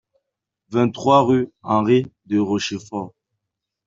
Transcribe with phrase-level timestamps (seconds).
[0.69, 3.13] vingt-trois rue Henri de Rochefort